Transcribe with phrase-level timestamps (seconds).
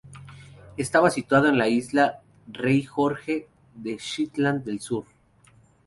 [0.77, 5.05] Estaba situado en la isla Rey Jorge, de las Shetland del Sur.